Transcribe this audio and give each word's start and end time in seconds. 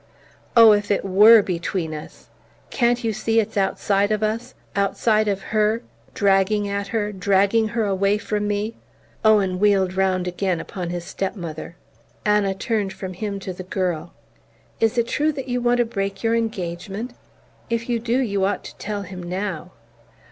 "Oh, 0.57 0.71
if 0.71 0.89
it 0.89 1.05
WERE 1.05 1.43
between 1.43 1.93
us! 1.93 2.27
Can't 2.71 3.03
you 3.03 3.13
see 3.13 3.39
it's 3.39 3.55
outside 3.55 4.11
of 4.11 4.23
us 4.23 4.55
outside 4.75 5.27
of 5.27 5.43
her, 5.53 5.83
dragging 6.15 6.67
at 6.67 6.87
her, 6.87 7.11
dragging 7.11 7.67
her 7.67 7.85
away 7.85 8.17
from 8.17 8.47
me?" 8.47 8.73
Owen 9.23 9.59
wheeled 9.59 9.93
round 9.93 10.27
again 10.27 10.59
upon 10.59 10.89
his 10.89 11.05
step 11.05 11.35
mother. 11.35 11.75
Anna 12.25 12.55
turned 12.55 12.93
from 12.93 13.13
him 13.13 13.39
to 13.41 13.53
the 13.53 13.61
girl. 13.61 14.11
"Is 14.79 14.97
it 14.97 15.07
true 15.07 15.31
that 15.33 15.47
you 15.47 15.61
want 15.61 15.77
to 15.77 15.85
break 15.85 16.23
your 16.23 16.33
engagement? 16.33 17.13
If 17.69 17.87
you 17.87 17.99
do, 17.99 18.17
you 18.17 18.43
ought 18.43 18.63
to 18.63 18.75
tell 18.77 19.03
him 19.03 19.21
now." 19.21 19.71